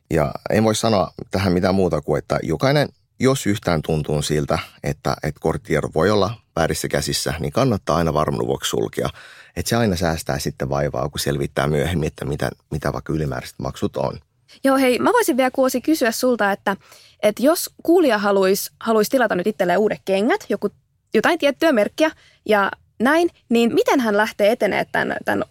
[0.09, 5.15] Ja en voi sanoa tähän mitään muuta kuin, että jokainen, jos yhtään tuntuu siltä, että,
[5.23, 9.09] että korttitiedot voi olla väärissä käsissä, niin kannattaa aina varmuuden vuoksi sulkea.
[9.55, 13.97] Että se aina säästää sitten vaivaa, kun selvittää myöhemmin, että mitä, mitä vaikka ylimääräiset maksut
[13.97, 14.19] on.
[14.63, 16.77] Joo, hei, mä voisin vielä Kuosi kysyä sulta, että,
[17.23, 20.69] että jos kuulija haluaisi haluais tilata nyt itselleen uudet kengät, joku,
[21.13, 22.11] jotain tiettyä merkkiä
[22.45, 25.43] ja näin, niin miten hän lähtee etenee tämän, tämän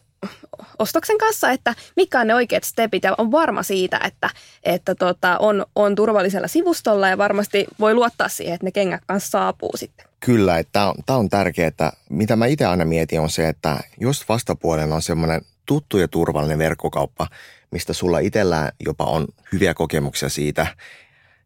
[0.79, 4.31] ostoksen kanssa, että mitkä on ne oikeat stepit ja on varma siitä, että,
[4.63, 9.31] että tota, on, on turvallisella sivustolla ja varmasti voi luottaa siihen, että ne kengät kanssa
[9.31, 10.07] saapuu sitten.
[10.21, 11.93] Kyllä, että tämä on, on tärkeää.
[12.09, 16.59] Mitä mä itse aina mietin on se, että jos vastapuolella on semmoinen tuttu ja turvallinen
[16.59, 17.27] verkkokauppa,
[17.71, 20.67] mistä sulla itsellään jopa on hyviä kokemuksia siitä,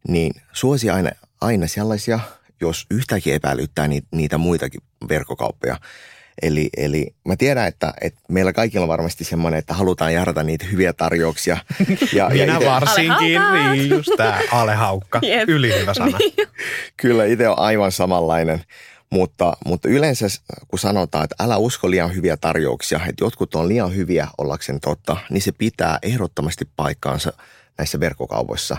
[0.09, 1.11] niin suosi aina,
[1.41, 2.21] aina sellaisia,
[2.61, 5.77] jos yhtäkin epäilyttää niitä muitakin verkkokauppoja.
[6.43, 10.65] Eli, eli mä tiedän, että, että meillä kaikilla on varmasti semmoinen, että halutaan jahdata niitä
[10.73, 11.57] hyviä tarjouksia.
[12.13, 13.41] Ja, Minä ite- varsinkin,
[13.73, 15.49] niin just tämä alehaukka, Jep.
[15.49, 16.19] yli hyvä sana.
[16.19, 16.49] Niin.
[16.97, 18.65] Kyllä, itse on aivan samanlainen.
[19.11, 20.27] Mutta, mutta yleensä
[20.69, 25.17] kun sanotaan, että älä usko liian hyviä tarjouksia, että jotkut on liian hyviä ollakseen totta,
[25.31, 27.33] niin se pitää ehdottomasti paikkaansa
[27.79, 28.77] näissä verkkokaupoissa.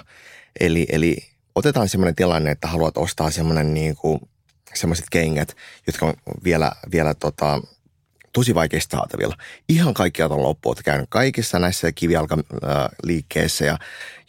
[0.60, 1.18] Eli, eli
[1.56, 4.20] otetaan semmoinen tilanne, että haluat ostaa semmoinen niin kuin,
[4.76, 5.56] semmoiset kengät,
[5.88, 7.62] jotka on vielä, vielä tota,
[8.36, 9.36] tosi vaikeasti saatavilla.
[9.70, 10.70] Ihan kaikkialta on loppu.
[10.70, 13.80] Olet käynyt kaikissa näissä kivijalkaliikkeissä ja,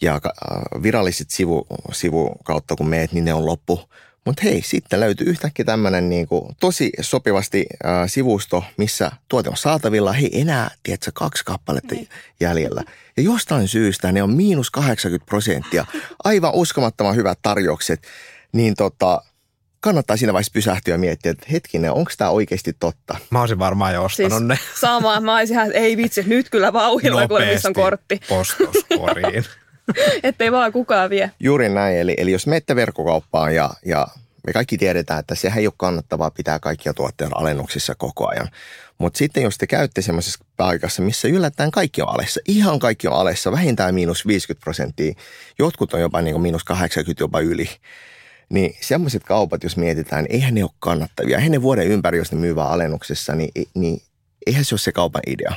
[0.00, 3.80] ja äh, viralliset sivu, sivu kautta kun meet, niin ne on loppu.
[4.26, 10.12] Mutta hei, sitten löytyy yhtäkkiä tämmöinen niinku tosi sopivasti äh, sivusto, missä tuote on saatavilla.
[10.12, 11.94] Hei, enää, tiedätkö, kaksi kappaletta
[12.40, 12.82] jäljellä.
[13.16, 15.86] Ja jostain syystä ne on miinus 80 prosenttia.
[16.24, 18.02] Aivan uskomattoman hyvät tarjoukset.
[18.52, 19.22] Niin tota,
[19.80, 23.16] kannattaa siinä vaiheessa pysähtyä ja miettiä, että hetkinen, onko tämä oikeasti totta?
[23.30, 26.72] Mä olisin varmaan jo ostanut Siis ne sama, mä olisin ihan, ei vitsi, nyt kyllä
[26.72, 28.20] vauhilla, kuule, missä on kortti.
[28.28, 29.44] postoskoriin.
[30.22, 31.30] Ettei vaan kukaan vie.
[31.40, 34.06] Juuri näin, eli, eli jos menette verkkokauppaan ja, ja
[34.46, 38.48] me kaikki tiedetään, että sehän ei ole kannattavaa pitää kaikkia tuotteita alennuksissa koko ajan.
[38.98, 43.14] Mutta sitten jos te käytte semmoisessa paikassa, missä yllättäen kaikki on alessa, ihan kaikki on
[43.14, 45.14] alessa, vähintään miinus 50 prosenttia,
[45.58, 47.68] jotkut on jopa niin miinus 80 jopa yli,
[48.48, 51.36] niin semmoiset kaupat, jos mietitään, niin eihän ne ole kannattavia.
[51.36, 54.02] Eihän ne vuoden ympäri, jos ne myy vaan alennuksessa, niin, niin
[54.46, 55.52] eihän se ole se kaupan idea.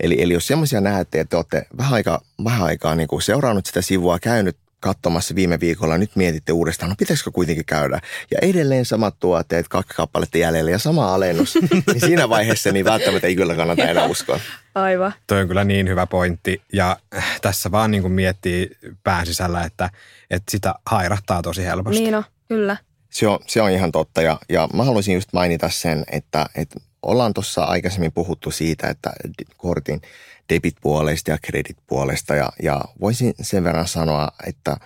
[0.00, 3.66] Eli, eli jos semmoisia näette, että te olette vähän aikaa, vähän aikaa niin kuin seurannut
[3.66, 8.00] sitä sivua, käynyt katsomassa viime viikolla, nyt mietitte uudestaan, no pitäisikö kuitenkin käydä.
[8.30, 11.54] Ja edelleen samat tuotteet, kaksi kappaletta jäljellä ja sama alennus,
[11.86, 14.40] niin siinä vaiheessa niin välttämättä ei kyllä kannata enää uskoa.
[14.74, 15.14] Aivan.
[15.26, 18.70] Toi on kyllä niin hyvä pointti ja äh, tässä vaan niin kuin miettii
[19.04, 19.90] pään sisällä, että,
[20.30, 22.02] että sitä hairahtaa tosi helposti.
[22.02, 22.76] Niin on, kyllä.
[23.10, 26.80] Se on, se on ihan totta ja, ja mä haluaisin just mainita sen, että, että
[27.02, 29.12] ollaan tuossa aikaisemmin puhuttu siitä, että
[29.56, 30.00] kortin
[30.48, 34.76] debit-puolesta ja credit-puolesta ja, ja voisin sen verran sanoa, että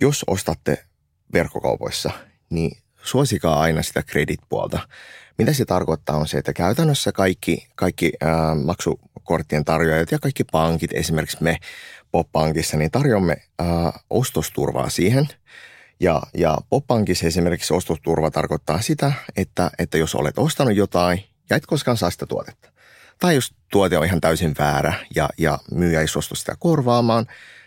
[0.00, 0.84] jos ostatte
[1.32, 2.10] verkkokaupoissa,
[2.50, 4.88] niin suosikaa aina sitä credit-puolta.
[5.38, 10.92] Mitä se tarkoittaa on se, että käytännössä kaikki, kaikki ää, maksukorttien tarjoajat ja kaikki pankit,
[10.92, 11.56] esimerkiksi me
[12.12, 15.28] Pop-pankissa, niin tarjoamme ää, ostosturvaa siihen–
[16.00, 21.66] ja, ja Poppankissa esimerkiksi ostosturva tarkoittaa sitä, että, että jos olet ostanut jotain ja et
[21.66, 22.68] koskaan saa sitä tuotetta.
[23.18, 27.26] Tai jos tuote on ihan täysin väärä ja, ja myyjä ei suostu sitä korvaamaan,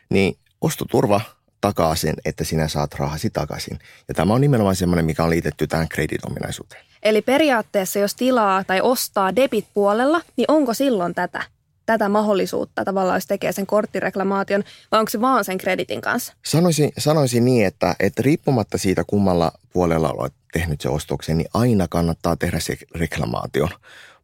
[0.10, 1.22] niin ostoturva
[1.62, 3.80] takaa sen, että sinä saat rahasi takaisin.
[4.08, 6.86] Ja tämä on nimenomaan semmoinen, mikä on liitetty tähän kreditominaisuuteen.
[7.04, 11.44] Eli periaatteessa, jos tilaa tai ostaa debit-puolella, niin onko silloin tätä,
[11.86, 16.34] tätä mahdollisuutta tavallaan, jos tekee sen korttireklamaation, vai onko se vaan sen kreditin kanssa?
[16.46, 21.88] Sanoisin, sanoisin niin, että, että riippumatta siitä, kummalla puolella olet tehnyt se ostoksen, niin aina
[21.88, 23.70] kannattaa tehdä se reklamaatio.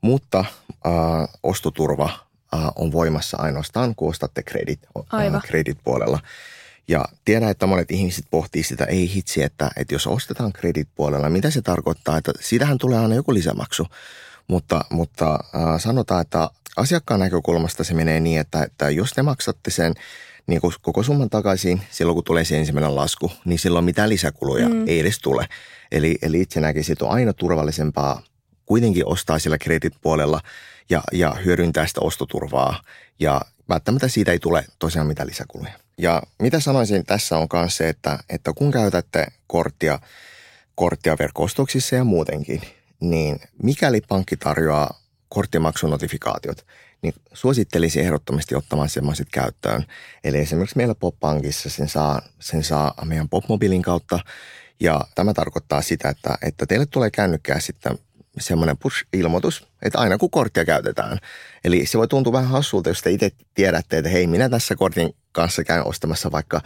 [0.05, 0.93] Mutta äh,
[1.43, 2.09] ostoturva
[2.53, 6.19] äh, on voimassa ainoastaan, kun ostatte kredit, äh, kredit-puolella.
[6.87, 11.49] Ja tiedän, että monet ihmiset pohtii sitä, ei hitsi, että, että jos ostetaan kredit-puolella, mitä
[11.49, 13.87] se tarkoittaa, että siitähän tulee aina joku lisämaksu.
[14.47, 19.71] Mutta, mutta äh, sanotaan, että asiakkaan näkökulmasta se menee niin, että, että jos te maksatte
[19.71, 19.93] sen
[20.47, 24.69] niin kuin koko summan takaisin silloin, kun tulee se ensimmäinen lasku, niin silloin mitään lisäkuluja
[24.69, 24.87] mm.
[24.87, 25.47] ei edes tule.
[25.91, 28.21] Eli, eli itse näkisin, että on aina turvallisempaa
[28.65, 30.41] kuitenkin ostaa sillä kreditpuolella
[30.89, 32.81] ja, ja hyödyntää sitä ostoturvaa.
[33.19, 35.73] Ja välttämättä siitä ei tule tosiaan mitään lisäkuluja.
[35.97, 39.99] Ja mitä sanoisin tässä on myös se, että, että kun käytätte korttia,
[40.75, 42.61] korttia verkostoksissa ja muutenkin,
[42.99, 44.99] niin mikäli pankki tarjoaa
[45.29, 46.65] korttimaksunotifikaatiot,
[47.01, 49.85] niin suosittelisin ehdottomasti ottamaan semmoiset käyttöön.
[50.23, 54.19] Eli esimerkiksi meillä Pop-pankissa sen saa, sen saa meidän Pop-mobiilin kautta,
[54.79, 57.97] ja tämä tarkoittaa sitä, että, että teille tulee kännykkää sitten
[58.39, 61.17] semmoinen push-ilmoitus, että aina kun korttia käytetään.
[61.63, 65.15] Eli se voi tuntua vähän hassulta, jos te itse tiedätte, että hei, minä tässä kortin
[65.31, 66.61] kanssa käyn ostamassa vaikka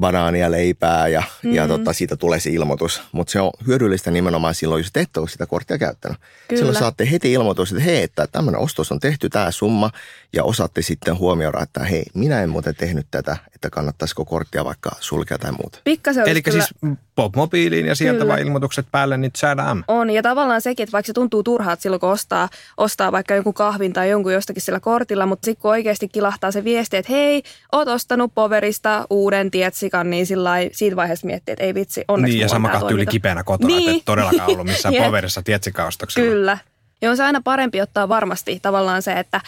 [0.00, 1.54] banaania, leipää ja, mm-hmm.
[1.54, 3.02] ja tota, siitä tulee se ilmoitus.
[3.12, 6.18] Mutta se on hyödyllistä nimenomaan silloin, jos te ette ole sitä korttia käyttänyt.
[6.48, 6.58] Kyllä.
[6.58, 9.90] Silloin saatte heti ilmoitus, että hei, että tämmöinen ostos on tehty, tämä summa,
[10.32, 14.90] ja osaatte sitten huomioida, että hei, minä en muuten tehnyt tätä, että kannattaisiko korttia vaikka
[15.00, 15.78] sulkea tai muuta.
[15.84, 16.64] Pikkasen Eli kyllä...
[16.64, 19.84] siis pop-mobiiliin ja sieltä vaan ilmoitukset päälle, niin saadaan.
[19.88, 23.54] On, ja tavallaan sekin, että vaikka se tuntuu turhaa silloin, kun ostaa, ostaa vaikka jonkun
[23.54, 27.42] kahvin tai jonkun jostakin sillä kortilla, mutta sitten kun oikeasti kilahtaa se viesti, että hei,
[27.72, 32.42] oot ostanut Poverista uuden tietsikan, niin sillä siitä vaiheessa miettii, että ei vitsi, onneksi Niin,
[32.42, 33.88] ja sama kahti yli kipeänä kotona, niin.
[33.88, 36.30] että et todellakaan ollut missään Poverissa tietsikaustoksella.
[36.30, 36.58] Kyllä.
[37.02, 39.40] Ja on se aina parempi ottaa varmasti tavallaan se, että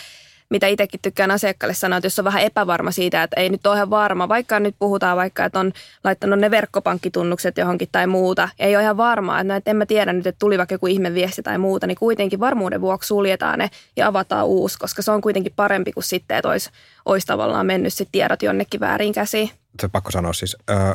[0.51, 3.77] mitä itsekin tykkään asiakkaille sanoa, että jos on vähän epävarma siitä, että ei nyt ole
[3.77, 5.73] ihan varma, vaikka nyt puhutaan vaikka, että on
[6.05, 9.87] laittanut ne verkkopankkitunnukset johonkin tai muuta, ei ole ihan varmaa, että, no, että en mä
[9.87, 13.59] tiedä nyt, että tuli vaikka joku ihme viesti tai muuta, niin kuitenkin varmuuden vuoksi suljetaan
[13.59, 16.71] ne ja avataan uusi, koska se on kuitenkin parempi kuin sitten, että olisi,
[17.05, 19.51] olisi tavallaan mennyt sitten tiedot jonnekin väärin käsiin.
[19.81, 20.95] Se pakko sanoa siis, äh,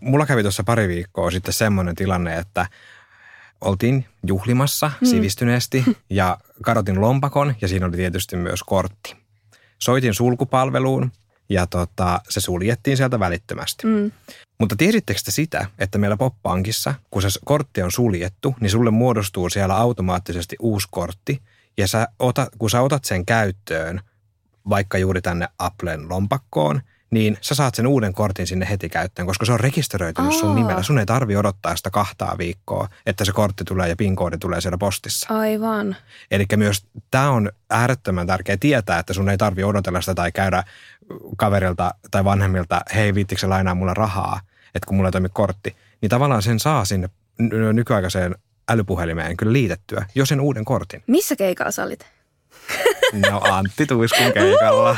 [0.00, 2.66] mulla kävi tuossa pari viikkoa sitten semmoinen tilanne, että
[3.60, 5.06] oltiin juhlimassa mm.
[5.06, 9.16] sivistyneesti ja kadotin lompakon ja siinä oli tietysti myös kortti.
[9.78, 11.12] Soitin sulkupalveluun
[11.48, 13.86] ja tota, se suljettiin sieltä välittömästi.
[13.86, 14.12] Mm.
[14.58, 19.50] Mutta tiesittekö te sitä, että meillä Poppankissa, kun se kortti on suljettu, niin sulle muodostuu
[19.50, 21.42] siellä automaattisesti uusi kortti.
[21.78, 24.00] Ja sä otat, kun sä otat sen käyttöön,
[24.68, 29.46] vaikka juuri tänne Applen lompakkoon, niin sä saat sen uuden kortin sinne heti käyttöön, koska
[29.46, 30.38] se on rekisteröitynyt Aa.
[30.38, 30.82] sun nimellä.
[30.82, 34.78] Sun ei tarvi odottaa sitä kahtaa viikkoa, että se kortti tulee ja PIN-koodi tulee siellä
[34.78, 35.34] postissa.
[35.34, 35.96] Aivan.
[36.30, 40.64] Eli myös tämä on äärettömän tärkeä tietää, että sun ei tarvi odotella sitä tai käydä
[41.36, 44.40] kaverilta tai vanhemmilta, hei viittikö lainaa mulla rahaa,
[44.74, 45.76] että kun mulla ei toimi kortti.
[46.00, 47.10] Niin tavallaan sen saa sinne
[47.72, 48.34] nykyaikaiseen
[48.68, 51.02] älypuhelimeen kyllä liitettyä, jo sen uuden kortin.
[51.06, 52.06] Missä keikalla sä olit?
[53.30, 54.96] No Antti Tuiskun keikalla.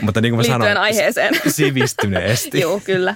[0.00, 1.34] Mutta niin kuin mä sanoin, aiheeseen.
[1.48, 2.60] sivistyneesti.
[2.60, 3.14] Joo, kyllä.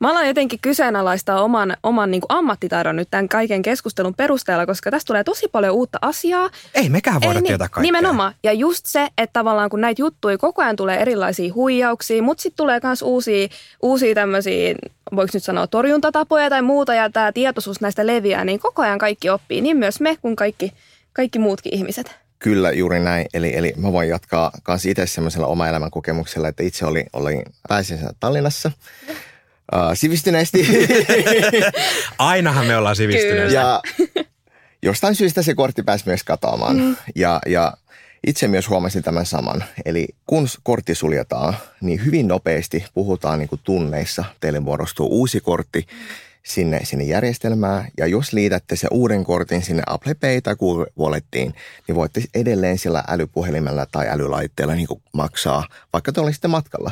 [0.00, 4.90] Mä aloin jotenkin kyseenalaistaa oman, oman niin kuin ammattitaidon nyt tämän kaiken keskustelun perusteella, koska
[4.90, 6.50] tästä tulee tosi paljon uutta asiaa.
[6.74, 7.82] Ei mekään voida Ei, tietää kaikkea.
[7.82, 8.34] Nimenomaan.
[8.42, 12.56] Ja just se, että tavallaan kun näitä juttuja koko ajan tulee erilaisia huijauksia, mutta sitten
[12.56, 13.48] tulee myös uusia,
[13.82, 14.74] uusia tämmöisiä,
[15.16, 19.30] voiko nyt sanoa torjuntatapoja tai muuta, ja tämä tietoisuus näistä leviää, niin koko ajan kaikki
[19.30, 20.72] oppii, niin myös me kuin kaikki,
[21.12, 22.29] kaikki muutkin ihmiset.
[22.42, 23.26] Kyllä, juuri näin.
[23.34, 27.42] Eli, eli mä voin jatkaa myös itse semmoisella oma elämän kokemuksella, että itse olin, olin
[27.68, 28.72] pääsiäisenä Tallinnassa.
[29.74, 30.68] Uh, sivistyneesti.
[32.18, 33.54] Ainahan me ollaan sivistyneesti.
[33.54, 33.82] Ja
[34.82, 36.76] jostain syystä se kortti pääsi myös katoamaan.
[36.76, 36.96] Mm.
[37.14, 37.76] Ja, ja
[38.26, 39.64] itse myös huomasin tämän saman.
[39.84, 44.24] Eli kun kortti suljetaan, niin hyvin nopeasti puhutaan niin kuin tunneissa.
[44.40, 45.86] Teille muodostuu uusi kortti
[46.42, 47.88] sinne, sinne järjestelmään.
[47.98, 51.54] Ja jos liitätte se uuden kortin sinne Apple Pay tai Google Wallettiin,
[51.88, 56.90] niin voitte edelleen sillä älypuhelimella tai älylaitteella niin maksaa, vaikka te olisitte matkalla.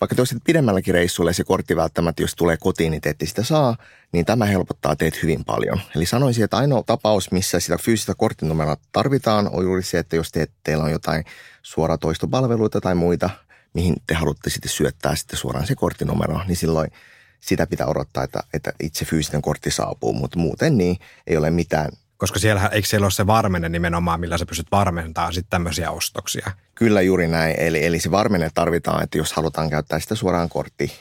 [0.00, 3.26] Vaikka te olisitte pidemmälläkin reissulla ja se kortti välttämättä, jos tulee kotiin, niin te ette
[3.26, 3.76] sitä saa,
[4.12, 5.80] niin tämä helpottaa teitä hyvin paljon.
[5.96, 10.32] Eli sanoisin, että ainoa tapaus, missä sitä fyysistä korttinumeroa tarvitaan, on juuri se, että jos
[10.32, 11.24] te, teillä on jotain
[11.62, 13.30] suoratoistopalveluita tai muita,
[13.74, 16.90] mihin te haluatte sitten syöttää sitten suoraan se korttinumero, niin silloin–
[17.44, 21.92] sitä pitää odottaa, että, että itse fyysinen kortti saapuu, mutta muuten niin ei ole mitään.
[22.16, 26.50] Koska siellä, eikö siellä ole se varmenne nimenomaan, millä sä pystyt varmentamaan sitten tämmöisiä ostoksia?
[26.74, 27.56] Kyllä juuri näin.
[27.58, 30.92] Eli, eli se varmenne tarvitaan, että jos halutaan käyttää sitä suoraan kortti,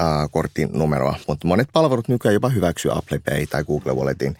[0.00, 1.18] äh, kortin numeroa.
[1.28, 4.36] Mutta monet palvelut nykyään jopa hyväksyy Apple Pay tai Google Walletin.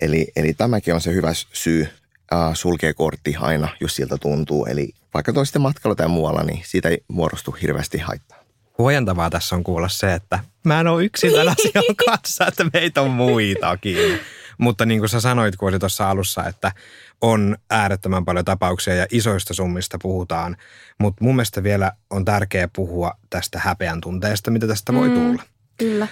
[0.00, 1.88] Eli, eli tämäkin on se hyvä syy
[2.32, 4.66] äh, sulkea kortti aina, jos siltä tuntuu.
[4.66, 8.37] Eli vaikka toisten matkalla tai muualla, niin siitä ei muodostu hirveästi haittaa
[8.78, 13.02] huojentavaa tässä on kuulla se, että mä en ole yksin tämän asian kanssa, että meitä
[13.02, 14.20] on muitakin.
[14.58, 16.72] Mutta niin kuin sä sanoit, kun oli tuossa alussa, että
[17.20, 20.56] on äärettömän paljon tapauksia ja isoista summista puhutaan.
[20.98, 25.42] Mutta mun mielestä vielä on tärkeää puhua tästä häpeän tunteesta, mitä tästä voi mm, tulla.
[25.76, 26.08] Kyllä.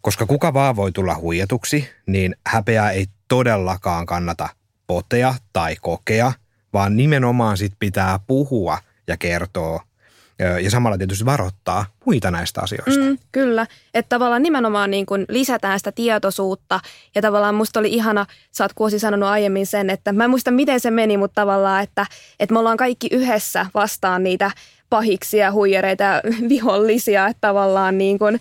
[0.00, 4.48] Koska kuka vaan voi tulla huijatuksi, niin häpeää ei todellakaan kannata
[4.86, 6.32] potea tai kokea,
[6.72, 9.87] vaan nimenomaan sit pitää puhua ja kertoa
[10.38, 13.04] ja samalla tietysti varoittaa muita näistä asioista.
[13.04, 16.80] Mm, kyllä, että tavallaan nimenomaan niin kuin lisätään sitä tietoisuutta
[17.14, 20.50] ja tavallaan musta oli ihana, sä oot Kuosi sanonut aiemmin sen, että mä en muista
[20.50, 22.06] miten se meni, mutta tavallaan, että,
[22.40, 24.50] että me ollaan kaikki yhdessä vastaan niitä
[24.90, 28.40] pahiksia, huijereita ja vihollisia, että tavallaan niin kuin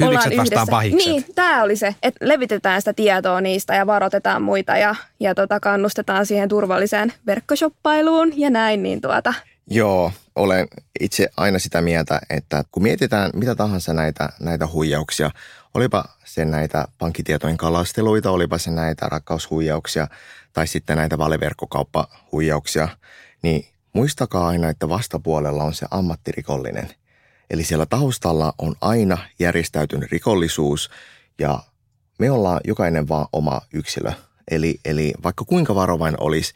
[0.00, 1.06] Hyvikset vastaan pahikset.
[1.06, 5.60] Niin, tämä oli se, että levitetään sitä tietoa niistä ja varoitetaan muita ja, ja tota,
[5.60, 8.82] kannustetaan siihen turvalliseen verkkoshoppailuun ja näin.
[8.82, 9.34] Niin tuota.
[9.70, 10.68] Joo, olen
[11.00, 15.30] itse aina sitä mieltä, että kun mietitään mitä tahansa näitä, näitä huijauksia,
[15.74, 20.08] olipa se näitä pankkitietojen kalasteluita, olipa se näitä rakkaushuijauksia
[20.52, 22.88] tai sitten näitä valeverkkokauppahuijauksia,
[23.42, 26.88] niin muistakaa aina, että vastapuolella on se ammattirikollinen.
[27.50, 30.90] Eli siellä taustalla on aina järjestäytynyt rikollisuus
[31.38, 31.62] ja
[32.18, 34.12] me ollaan jokainen vaan oma yksilö.
[34.50, 36.54] Eli, eli vaikka kuinka varovain olisi,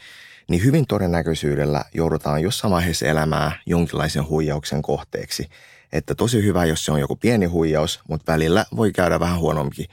[0.48, 5.48] niin hyvin todennäköisyydellä joudutaan jossain vaiheessa elämää jonkinlaisen huijauksen kohteeksi.
[5.92, 9.86] Että tosi hyvä, jos se on joku pieni huijaus, mutta välillä voi käydä vähän huonommin.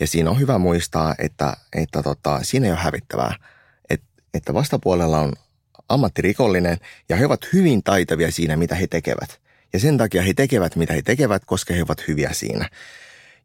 [0.00, 3.34] Ja siinä on hyvä muistaa, että, että tota, siinä ei ole hävittävää.
[3.90, 4.02] Et,
[4.34, 5.32] että vastapuolella on
[5.88, 9.40] ammattirikollinen ja he ovat hyvin taitavia siinä, mitä he tekevät.
[9.72, 12.70] Ja sen takia he tekevät, mitä he tekevät, koska he ovat hyviä siinä.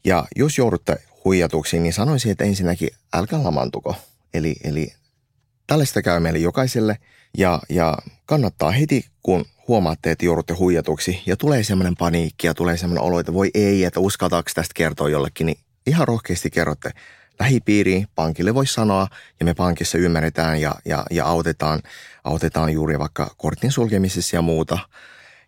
[0.04, 3.96] Ja jos joudutte huijatuksi, niin sanoisin, että ensinnäkin älkää lamantuko.
[4.34, 4.94] Eli, eli
[5.72, 6.98] Tällaista käy meille jokaiselle
[7.38, 12.78] ja, ja kannattaa heti, kun huomaatte, että joudutte huijatuksi ja tulee semmoinen paniikki ja tulee
[12.78, 15.58] semmoinen olo, että voi ei, että uskaltaako tästä kertoa jollekin, niin
[15.88, 16.92] ihan rohkeasti kerrotte
[17.40, 19.08] lähipiiriin, pankille voi sanoa
[19.40, 21.82] ja me pankissa ymmärretään ja, ja, ja autetaan,
[22.24, 24.80] autetaan juuri vaikka kortin sulkemisessa ja muuta.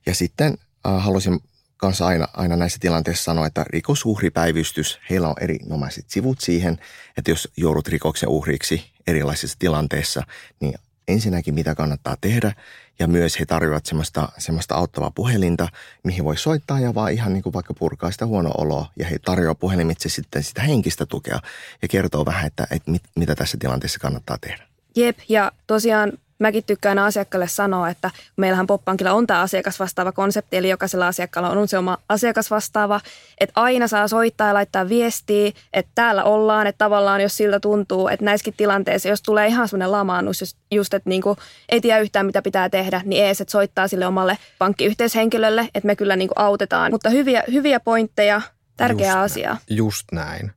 [0.05, 0.57] Ja sitten
[0.87, 1.39] äh, haluaisin
[1.83, 6.77] kanssa aina, aina näissä tilanteissa sanoa, että rikosuhripäivystys, heillä on erinomaiset sivut siihen,
[7.17, 10.23] että jos joudut rikoksen uhriksi erilaisissa tilanteissa,
[10.59, 10.73] niin
[11.07, 12.53] ensinnäkin mitä kannattaa tehdä
[12.99, 15.67] ja myös he tarjoavat semmoista, semmoista auttavaa puhelinta,
[16.03, 19.19] mihin voi soittaa ja vaan ihan niin kuin vaikka purkaa sitä huono oloa ja he
[19.19, 21.39] tarjoavat puhelimitse sitten sitä henkistä tukea
[21.81, 24.67] ja kertoo vähän, että, että mit, mitä tässä tilanteessa kannattaa tehdä.
[24.95, 30.69] Jep, ja tosiaan mäkin tykkään asiakkaalle sanoa, että meillähän Poppankilla on tämä asiakasvastaava konsepti, eli
[30.69, 33.01] jokaisella asiakkaalla on se oma asiakasvastaava,
[33.39, 38.07] että aina saa soittaa ja laittaa viestiä, että täällä ollaan, että tavallaan jos siltä tuntuu,
[38.07, 41.37] että näissäkin tilanteissa, jos tulee ihan semmoinen lamaannus, just, just että niinku
[41.69, 45.95] ei tiedä yhtään mitä pitää tehdä, niin ees, että soittaa sille omalle pankkiyhteishenkilölle, että me
[45.95, 46.91] kyllä niinku autetaan.
[46.91, 48.41] Mutta hyviä, hyviä pointteja,
[48.77, 49.49] tärkeä just asia.
[49.49, 49.59] Näin.
[49.69, 50.51] Just näin.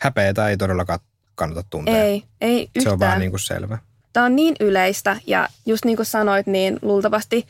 [0.00, 0.98] Häpeätä ei todellakaan
[1.34, 2.04] kannata tuntea.
[2.04, 2.82] Ei, ei yhtään.
[2.82, 3.78] Se on vaan niin kuin selvä.
[4.12, 7.46] Tämä on niin yleistä ja just niin kuin sanoit, niin luultavasti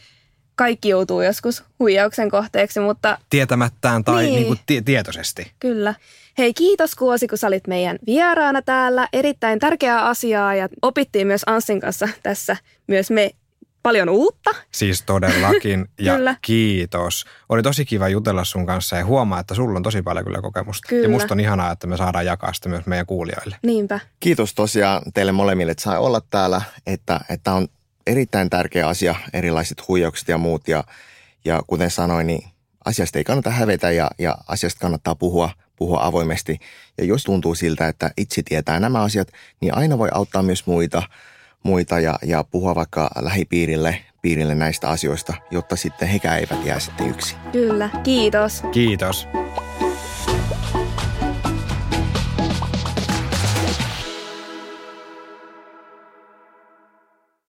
[0.55, 3.19] kaikki joutuu joskus huijauksen kohteeksi, mutta...
[3.31, 4.35] Tietämättään tai niin.
[4.35, 5.53] Niin kuin tie- tietoisesti.
[5.61, 5.95] Kyllä.
[6.39, 9.09] Hei, kiitos Kuosi, kun sä olit meidän vieraana täällä.
[9.13, 13.31] Erittäin tärkeää asiaa ja opittiin myös Anssin kanssa tässä myös me
[13.83, 14.51] paljon uutta.
[14.73, 16.37] Siis todellakin ja kyllä.
[16.43, 17.25] kiitos.
[17.49, 20.89] Oli tosi kiva jutella sun kanssa ja huomaa, että sulla on tosi paljon kyllä kokemusta.
[20.89, 21.03] Kyllä.
[21.03, 23.57] Ja musta on ihanaa, että me saadaan jakaa sitä myös meidän kuulijoille.
[23.63, 24.01] Niinpä.
[24.21, 27.69] Kiitos tosiaan teille molemmille, että sai olla täällä, että, että on
[28.07, 30.69] erittäin tärkeä asia, erilaiset huijaukset ja muut.
[30.69, 30.85] Ja,
[31.45, 32.45] ja kuten sanoin, niin
[32.85, 36.59] asiasta ei kannata hävetä ja, ja asiasta kannattaa puhua, puhua avoimesti.
[36.99, 39.29] Ja jos tuntuu siltä, että itse tietää nämä asiat,
[39.61, 41.03] niin aina voi auttaa myös muita–
[41.63, 47.09] muita ja, ja puhua vaikka lähipiirille piirille näistä asioista, jotta sitten hekään eivät jää sitten
[47.09, 47.39] yksin.
[47.53, 48.63] Kyllä, kiitos.
[48.73, 49.29] Kiitos.